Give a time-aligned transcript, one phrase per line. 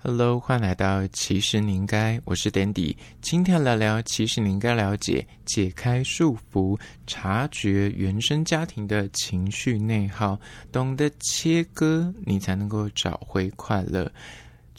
[0.00, 10.38] Hello，欢迎来到其实你应该，我是 Dandy，今天来聊聊其实你应该了解，解开束缚，察觉原生家庭的情绪内耗，
[10.70, 14.08] 懂得切割，你才能够找回快乐。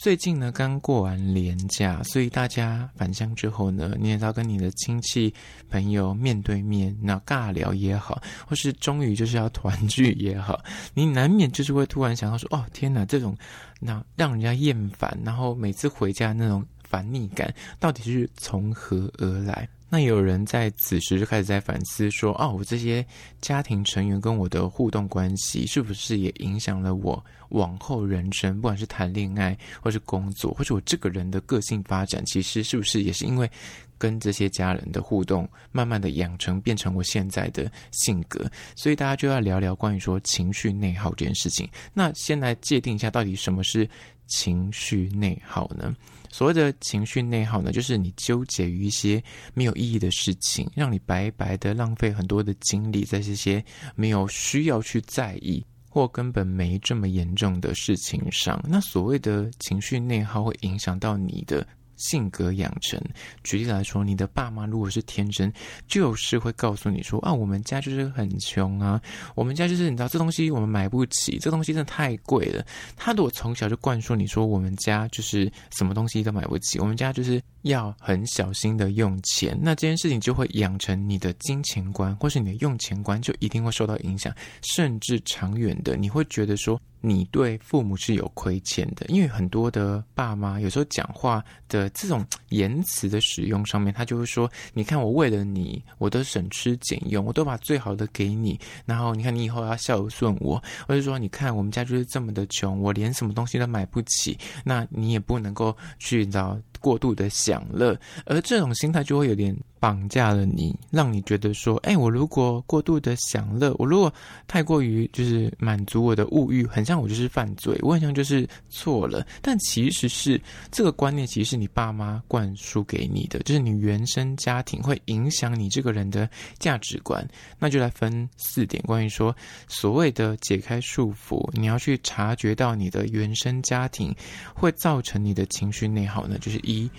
[0.02, 5.32] 最近呢，刚过完年假，所以大家返乡之后呢，你也要跟你的亲戚
[5.68, 8.18] 朋友面对面，那尬聊也好，
[8.48, 10.58] 或是终于就是要团聚也好，
[10.94, 13.36] 你难免就是会突然想到说，哦，天哪，这种
[13.78, 19.68] 那让人家厌烦，然后每次回家那种烦腻感，到底是从何而来？
[19.92, 23.04] 那有人在此时就开始在反思说：“哦，我这些
[23.40, 28.54] 家庭成员跟我的互动关系，是不是也影响了我往后人生？
[28.60, 33.50] 不管是谈恋爱，或是工作，或是我这个人的个性发展，其实是不是也是因为
[33.98, 38.48] 跟这些家人的互动，慢慢的养成变成我现在的性格？
[38.76, 41.68] 所以大家就要聊聊关于说情绪内耗这件事情。
[41.92, 43.90] 那先来界定一下，到底什么是
[44.28, 45.92] 情绪内耗呢？”
[46.30, 53.62] 所谓的情绪内耗呢，就是你纠结于一些没有意义的事情，让你白白的浪费很多的精力在这些
[53.94, 58.62] 没有需要去在意或根本没这么严重的事情上。
[58.68, 61.66] 那所谓的情绪内耗会影响到你的。
[62.00, 63.00] 性格养成，
[63.44, 65.52] 举例来说，你的爸妈如果是天真，
[65.86, 69.00] 就是会告诉你说啊，我们家就是很穷啊，
[69.34, 72.64] 我们家就是你知道这东西我们买不起，这东西真的太贵了。
[72.96, 86.80] 他如果从小就灌输你说我们家就是什么东西都买不起，我们家就是要很小心的用钱，那这件事情就会养成你的金钱观，或是你的用钱观就一定会受到影响，甚至长远的你会觉得说。
[87.02, 109.54] 你对父母是有亏欠的，因为很多的爸妈有时候讲话的这种言辞的使用上面，他就会说：“你看我为了你，我都省吃俭用，我都把最好的给你，然后你看你以后要孝顺我。”或者说：“你看我们家就是这么的穷，我连什么东西都买不起，那你也不能够去找过度的享乐。”而这种心态就会有点。
[109.80, 114.12] 绑架了你，让你觉得说，哎，我如果过度的享乐，我如果
[114.46, 119.26] 太过于就是满足我的物欲，很像我就是犯罪，我很像就是错了。
[119.40, 120.38] 但其实是
[120.70, 126.28] 这个观念，其实是你爸妈灌输给你的，就是你原生家庭会影响你这个人的
[126.58, 127.26] 价值观。
[127.58, 129.34] 那就来分四点，关于说
[129.66, 134.14] 所谓的解开束缚，你要去察觉到你的原生家庭
[134.54, 136.90] 会造成你的情绪内耗呢，就是一。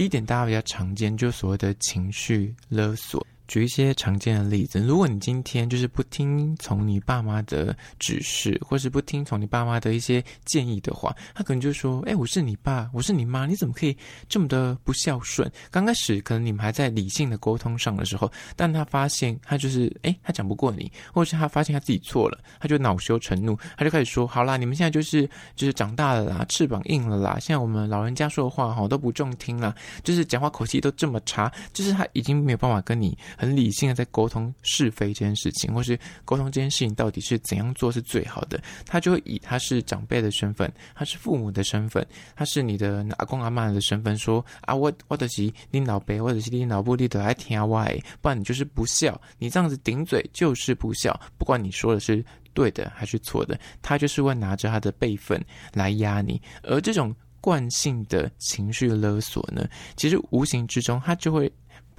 [0.00, 3.26] 第一点，大家比较常见，就所谓的情绪勒索。
[3.50, 13.96] 举一些常见的例子，如果你今天就是不听从你爸妈的指示，或是不听从你爸妈的一些建议的话，他可能就说：“哎，我是你爸，我是你妈，你怎么可以
[14.28, 29.74] 这么的不孝顺？”刚开始可能你们还在理性的沟通上的时候，但他发现他就是哎，他讲不过你，或是他发现他自己错了，他就恼羞成怒，他就开始说：“好啦，你们现在就是就是长大了啦，翅膀硬了啦，现在我们老人家说的话哈都不中听了，
[30.04, 42.06] 就是讲话口气都这么差，就是他已经没有办法跟你。”很理性的在沟通是非这件事情，或是沟通这件事情到底是怎样做是最好的，他就会以他是长辈的身份，他是父母的身份，
[42.36, 47.82] 他是你的阿公阿妈的身份，说啊，我我的是你老辈，或者是你老部，你都爱听我，
[48.20, 52.22] 不然你就是不孝，你这样子顶嘴就是不孝，不管你说的是
[52.52, 61.50] 对的还是错的，他就是会拿着他的辈分来压你，而这种惯性的情绪勒索呢，其实无形之中他就会。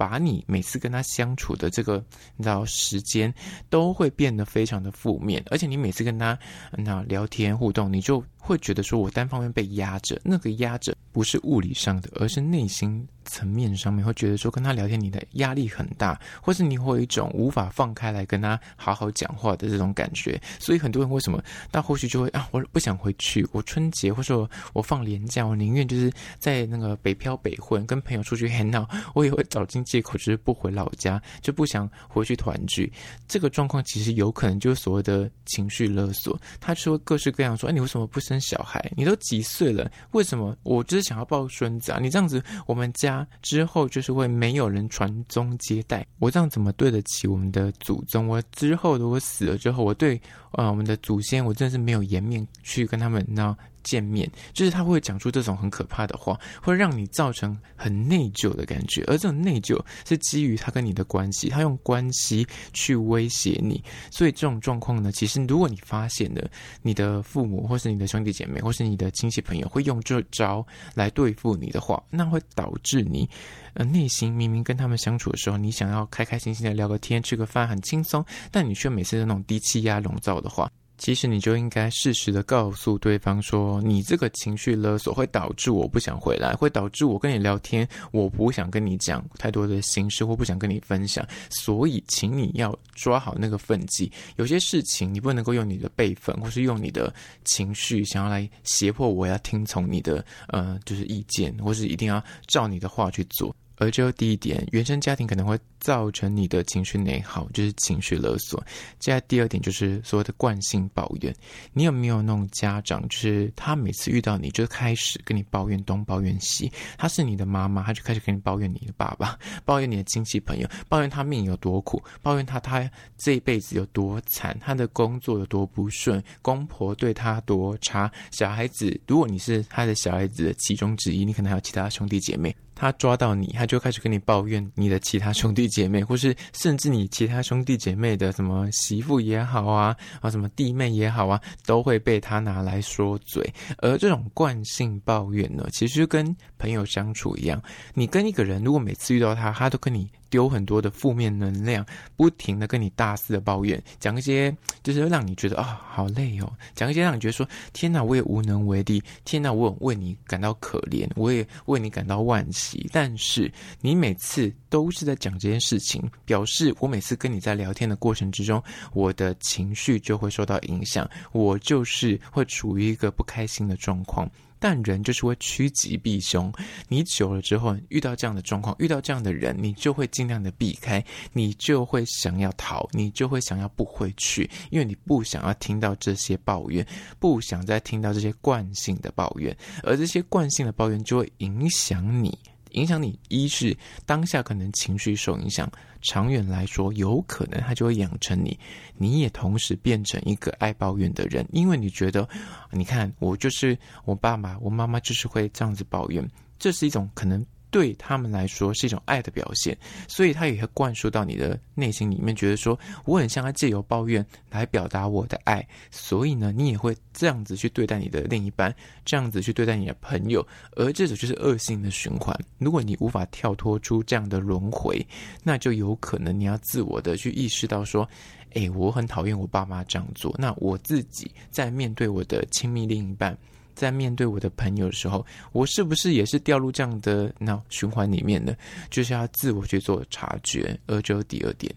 [0.02, 2.04] 把你每次跟他相处的这个
[2.36, 3.32] 你知道时间
[3.70, 6.36] 都会变得非常的负面，而且你每次跟他
[6.72, 20.40] 那聊天互动，你就会觉得说我单方面被压着，那个压着不是物理上的，而是内心层面上面会觉得说跟他聊天你的压力很大，或是你会有一种无法放开来跟他好好讲话的这种感觉。
[20.58, 32.92] 所以很多人为什么到后续就会啊，我不想回去，我春节或者我，放年假，我宁愿就是在那个北漂北混，跟朋友出去 hang out，我也会找尽借口就是不回老家，就不想回去团聚。
[33.28, 38.82] 这个状况其实有可能就是所谓的情绪勒索，他说各式各样说，哎，你为什么不生小孩？
[38.96, 39.90] 你都几岁了？
[40.12, 41.98] 为什么我就是想要抱孙子啊？
[42.00, 46.06] 你这样子，我们家之后就是会没有人传宗接代。
[46.18, 48.26] 我这样怎么对得起我们的祖宗？
[48.26, 50.16] 我之后如果死了之后，我对
[50.52, 53.54] 啊、呃、我们的祖先，我真的是没有颜面去跟他们那。
[53.82, 66.50] 见面，就是他会讲出这种很可怕的话，会让你造成很内疚的感觉，而这种内疚是基于他跟你的关系，他用关系去威胁你，所以这种状况呢，其实如果你发现了
[66.82, 73.28] 你的父母或是你的兄弟姐妹或是你的亲戚朋友会用这招来对付你的话，那会导致你
[73.74, 80.70] 呃内心明明跟他们相处的时候，你想要开开心心的聊个天、吃个饭很轻松，但你却每次都那种低气压笼罩的话。
[80.98, 91.26] 其实你就应该适时的告诉对方说，你这个情绪勒索会导致我不想回来，会导致我跟你聊天，我不想跟你讲太多的心事，或不想跟你分享。
[91.50, 94.10] 所以，请你要抓好那个分际。
[94.36, 97.12] 有些事情你不能够用你的辈分，或是用你的
[97.44, 103.54] 情绪想要来胁迫我要听从你的呃，就是意见，或是一定要照你的话去做。
[103.82, 108.62] 而这第一点，原生家庭可能会造成你的情绪内耗，就是情绪勒索。
[108.98, 111.34] 接下来第二点就是所谓的惯性抱怨。
[111.72, 116.70] 你有没有那种家长，就是他每次遇到你就开始跟你抱怨东抱怨西？
[116.96, 122.88] 他是你的妈妈，他就开始跟你抱怨你的爸爸，抱怨你的亲戚朋友，抱怨他命有多苦，抱怨他他
[123.18, 128.10] 这一辈子有多惨，他的工作有多不顺，公婆对他多差。
[128.30, 132.54] 小孩子，如果你是他的小孩子的其中之一，你可能还有其他兄弟姐妹。
[132.82, 143.48] 他抓到你，他就开始跟你抱怨你的其他兄弟姐妹， 或是甚至你其他兄弟姐妹的什么媳妇也好啊，啊什么弟妹也好啊，都会被他拿来说嘴。
[143.78, 147.62] 而这种惯性抱怨呢，其实跟朋友相处一样，
[147.94, 150.10] 你跟一个人如果每次遇到他，他都跟你。
[150.32, 151.84] 丢很多的负面能量，
[152.16, 162.88] 不停的跟你大肆的抱怨，讲一些就是让你觉得啊、好累哦，讲一些让你觉得说天哪，我也无能为力，天哪，我也为你感到可怜，我也为你感到惋惜。
[162.90, 163.52] 但是
[163.82, 168.62] 你每次都是在讲这件事情，表示我每次跟你在聊天的过程之中，
[168.94, 174.26] 我的情绪就会受到影响，我就是会处于一个不开心的状况。
[174.62, 176.52] 但人就是会趋吉避凶，
[176.86, 186.86] 你久了之后遇到这样的状况，遇到这样的人，你就会尽量的避开，你就会想要逃，你就会想要不回去，因为你不想要听到这些抱怨，
[187.18, 192.38] 不想再听到这些惯性的抱怨，而这些惯性的抱怨就会影响你。
[192.72, 195.70] 影响你，一是当下可能情绪受影响，
[196.00, 198.58] 长远来说，有可能他就会养成你，
[198.96, 202.28] 你也同时变成一个爱抱怨的人，因为你觉得，
[202.70, 206.28] 你看我就是我爸爸，我妈妈就是会这样子抱怨，
[206.58, 207.44] 这是一种可能。
[207.72, 209.76] 对他们来说是一种爱的表现，
[210.06, 218.72] 所以他也会灌输到你的内心里面，觉得说我很像他借由抱怨来表达我的爱，所以呢，你也会这样子去对待你的另一半，
[219.06, 220.46] 这样子去对待你的朋友，
[220.76, 222.38] 而这种就是恶性的循环。
[222.58, 225.04] 如果你无法跳脱出这样的轮回，
[225.42, 228.06] 那就有可能你要自我的去意识到说，
[228.50, 233.34] 诶，我很讨厌我爸妈这样做，那我自己在面对我的亲密另一半。
[233.74, 238.54] 在面对我的朋友的时候，我是不是也是掉入这样的那循环里面呢？
[238.90, 240.78] 就是要自我去做察觉。
[240.86, 241.72] 而这第二点，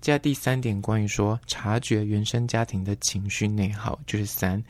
[0.00, 4.62] 接下来第三点，关于说察觉原生家庭的情绪内耗，就是三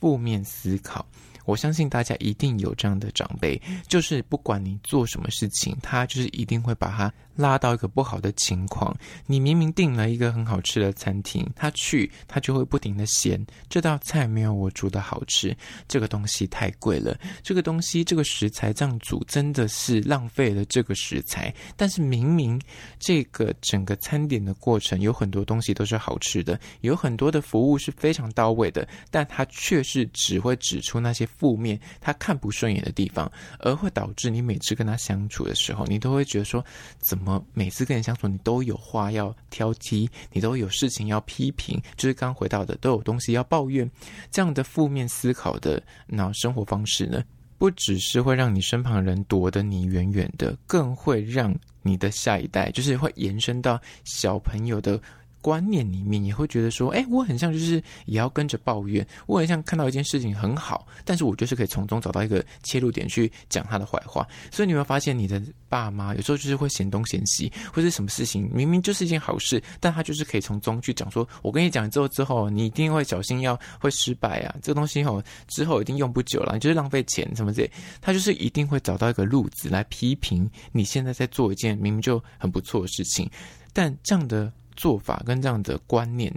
[0.00, 1.04] 负面思考。
[1.48, 3.58] 我相信大家一定有这样的长辈，
[3.88, 7.10] 就是不管你做什么事情，他就是一定会把他。
[7.38, 8.92] 拉到一个不好的情况，
[9.24, 15.56] 你明明订了一个很好吃的餐厅，他去他就会不停的嫌这道菜没有我煮的好吃，
[15.86, 21.54] 这个东西太贵了，这个东西这个食材这样煮真的是浪费了这个食材。
[21.76, 22.60] 但是明明
[22.98, 33.30] 这个整个餐点的过程有很多东西都是好吃的，有很多的服务是非常到位的，但他却是只会指出那些负面他看不顺眼的地方，
[33.60, 36.64] 而会导致你每次跟他相处的时候，你都会觉得说
[36.98, 37.42] 怎么。
[37.54, 43.88] 每次跟人相处，你都有话要挑剔，你都有事情要批评，就是刚回到的，都有东西要抱怨。
[44.30, 47.22] 这样的负面思考的那生活方式呢，
[47.56, 55.00] 不只是会让你身旁人躲得你远远的，更会让你的下一代，就是会延伸到小朋友的。
[55.40, 64.26] 观念里面也会觉得说，哎，我很像就是也要跟着抱怨，我很像看到一件事情很好，但是我就是可以从中找到一个切入点去讲他的坏话。
[64.50, 83.30] 所以你会发现，你的爸妈有时候就是会嫌东嫌西，或者什么事情明明就是一件好事，但他就是可以从中去讲说，我跟你讲之后之后，你一定会小心要会失败啊，这个东西哦之后一定用不久了，你就是浪费钱什么之类，他就是一定会找到一个路子来批评你现在在做一件明明就很不错的事情，
[83.72, 84.52] 但这样的。
[84.78, 86.32] 做法跟这样的观念，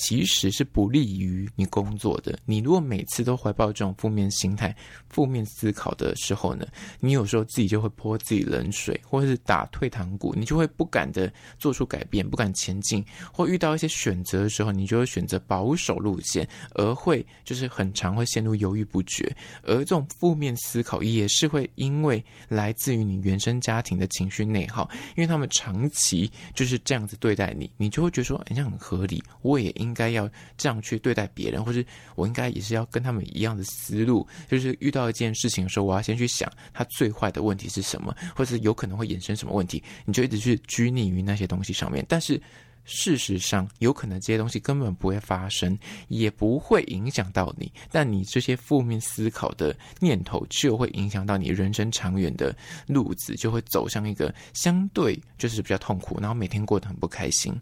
[0.00, 2.38] 其实是不利于你工作的。
[2.46, 4.74] 你如果每次都怀抱这种负面心态、
[5.10, 6.66] 负面思考的时候呢，
[7.00, 19.30] 你有时候自己就会泼自己冷水，或者是打退堂鼓，你就会不敢的做出改变，不敢前进，或遇到一些选择的时候，你就会选择保守路线，而会就是很常会陷入犹豫不决。
[19.64, 29.89] 而这种负面思考也是会因为来自于你原生家庭的情绪内耗，因为他们长期就是这样子对待你，你就会觉得说，好像很合理，我也应。
[29.90, 42.06] 应该要这样去对待别人，或是我应该也是要跟他们一样的思路，就是遇到一件事情的时候，我要先去想他最坏的问题是什么，或是有可能会衍生什么问题，你就一直去拘泥于那些东西上面。
[42.08, 42.40] 但是
[42.84, 45.78] 事实上，有可能这些东西根本不会发生，
[46.08, 47.70] 也不会影响到你。
[47.90, 52.56] 但你这些负面思考的念头，就会影响到你人生长远的
[52.86, 57.54] 路子，就会走向一个相对就是比较痛苦，然后每天过得很不开心。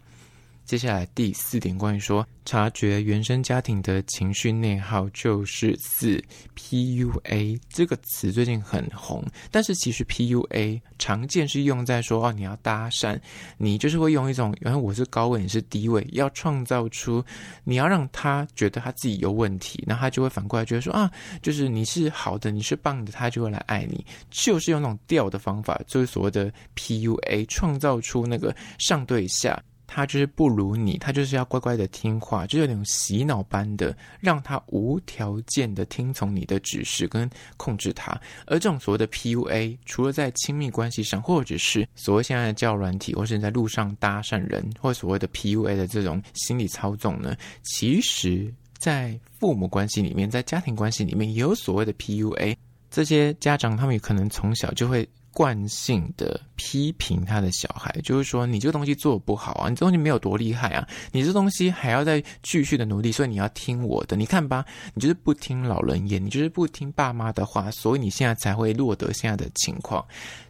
[0.69, 6.23] 接下来第四点，关于说察觉原生家庭的情绪内耗，就是四
[6.55, 13.19] PUA 这个词最近很红，但是其实 PUA 常见是用在说哦，你要搭讪，
[13.57, 17.25] 你就是会用一种，然后我是高位，你是低位，要创造出
[17.63, 21.09] 你要让他觉得他自己有问题，那他就会反过来觉得说啊，
[21.41, 29.59] 就是你是好的，你是棒的，他就会来爱你，就是用那种调的方法，就是所谓的 PUA，创造出那个上对下。
[29.91, 37.27] 他就是不如你，他就是要乖乖的听话，就有那种洗脑般的，让他无条件的听从你的指示跟
[37.57, 38.11] 控制他。
[38.45, 52.55] 而这种所谓的 PUA，除了在亲密关系上，或者是所谓现在的交友软体，或是在路上搭讪人，或所谓的 PUA 的这种心理操纵呢，其实在父母关系里面，在家庭关系里面也有所谓的 PUA。
[52.91, 55.09] 这些家长他们可能从小就会。
[55.33, 64.15] 惯性的批评他的小孩，就是说你这个东西做不好啊，你这东西没有多厉害啊，你这东西还要再继续的努力，所以你要听我的。
[64.15, 70.05] 你看吧，你就是不听老人言，你就是不听爸妈的话，所以你现在才会落得现在的情况。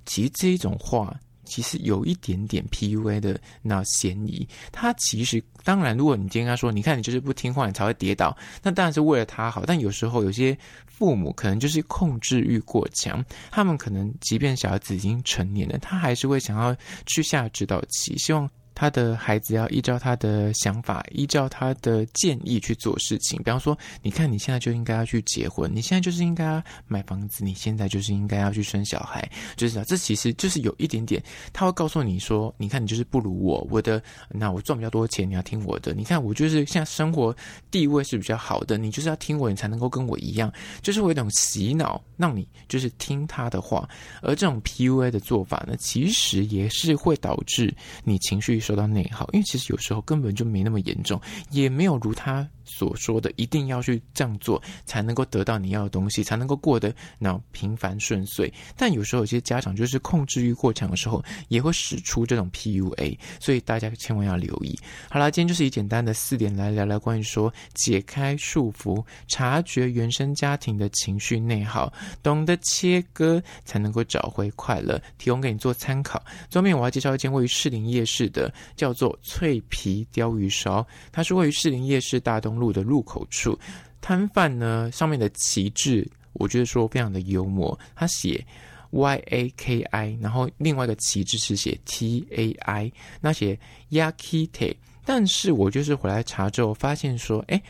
[0.06, 1.18] 其实这一种话。
[1.50, 9.66] 其实有一点点 PUA 的那嫌疑，他其实当然，如果你今天跟他说，你看你就是不听话，你才会跌倒，那当然是为了他好。
[9.66, 16.76] 但有时候有些父母可能就是控制欲过强，他们可能即便小孩子已经成年了，他还是会想要
[17.06, 18.50] 去下指导棋，希望。
[18.80, 23.38] 他的孩子要依照他的想法，依照他的建议去做事情。
[23.44, 31.22] 比方说，你看你现在就应该要去结婚，你现在就是应该要买房子，你现在就是应该要去生小孩，就是这其实就是有一点点，
[31.52, 35.94] 他会告诉你说，你看你就是不如我，我的那我赚比较多钱，你要听我的。
[35.94, 37.36] 你看我就是现在生活
[37.70, 40.50] 地位是比较好的，你就是要听我，你才能够跟我一样，
[40.82, 43.86] 就是会有一种洗脑，让你就是听他的话。
[44.22, 48.58] 而这种 PUA 的做法呢，其实也是会导致你情绪。
[48.70, 58.54] 受到内耗，因为其实有时候根本就没那么严重，也没有如他所说的一定要去这样做才能够得到你要的东西，才能够过得那平凡顺遂。
[58.78, 64.78] 但有时候有些家长就是控制欲过强的时候，也会使出这种 PUA，所以大家千万要留意。
[65.10, 76.24] 好啦，今天就是以简单的四点来聊聊关于说解开束缚、察觉原生家庭的情绪内耗，懂得切割才能够找回快乐，提供给你做参考。
[76.50, 78.54] 最后面我要介绍一间位于士林夜市的。
[78.76, 83.58] 叫做脆皮鲷鱼烧，它是位于士林夜市大东路的入口处。
[84.02, 87.78] 摊贩呢，上面的旗帜，我觉得说非常的幽默。
[87.96, 88.46] 他写
[88.92, 93.60] Y A K I，然后另外一个旗帜是写 T A I，那写
[93.92, 94.76] Yakite。
[95.04, 97.62] 但是我就是回来查之后发现说，哎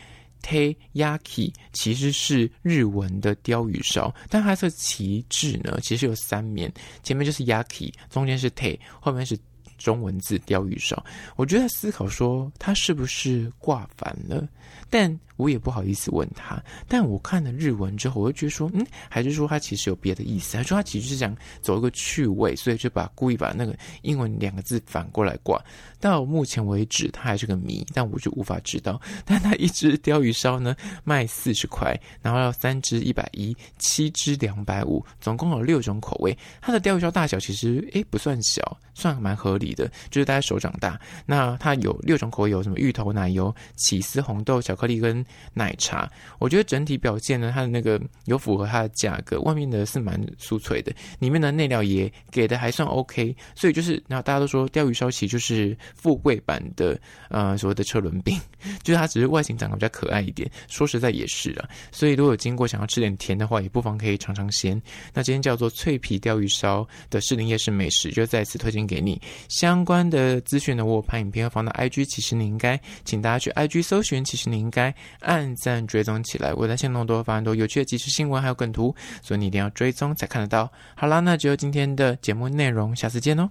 [0.42, 9.38] ，TEYAKI 其实是日文的鲷鱼烧，但它的旗帜呢，其实有三面，前面就是 Yaki，中间是 Te，后面是。
[9.80, 11.02] 中文字钓鱼烧，
[11.36, 14.46] 我觉得思考说他是不是挂反了，
[14.90, 16.62] 但我也不好意思问他。
[16.86, 20.56] 但我看了日文之后，我就觉得说，嗯，还是说他其实有别的意思？
[20.56, 25.60] 他说他其实是想走一个趣味，所以就把故意把那个英文两个字反过来挂。
[25.98, 29.00] 到目前为止，他还是个谜，但我就无法知道。
[29.24, 36.36] 但他一只鲷鱼烧呢，卖四十块，然后要三只一百一，七只两百五，总共有六种口味。
[36.60, 40.98] 它的鲷鱼烧大小其实诶不算小，算蛮合理的，就是大概手掌大。
[41.26, 46.10] 那它有六种口味，有什么芋头奶油、起司红豆、巧克力跟奶茶。
[46.38, 53.34] 我觉得整体表现呢，它的那个有符合它的价格，外面的是蛮酥脆的，里面的内料也给的还算 OK。
[53.54, 58.38] 所以就是，然后大家都说鯛鱼烧其实就是富贵版的呃所谓的车轮饼，
[58.82, 60.50] 就是它只是外形长得比较可爱一点。
[60.68, 61.68] 说实在也是啊。
[61.92, 64.80] 所以如果有经过想要吃点甜的话，也不妨可以尝尝鲜。
[65.12, 69.20] 那今天叫做脆皮鯛鱼烧的士林夜市美食，就再次推荐给你。
[69.48, 76.52] 相关的资讯呢，我有拍影片要放到 IG，其实你应该，请大家去 IG 搜寻，其实你应该按赞追踪起来。
[76.54, 80.70] 我在线动多发很多有趣的即时新闻，还有梗图，所以你一定要追踪才看得到。
[80.94, 83.48] 好啦，那就今天的节目内容，下次见哦。